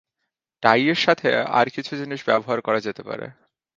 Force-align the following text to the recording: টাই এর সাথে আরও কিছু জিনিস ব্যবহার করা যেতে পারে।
টাই 0.63 0.81
এর 0.87 0.95
সাথে 0.97 1.29
আরও 1.51 1.69
কিছু 1.75 1.91
জিনিস 1.97 2.19
ব্যবহার 2.25 2.59
করা 2.61 2.79
যেতে 2.79 3.01
পারে। 3.03 3.25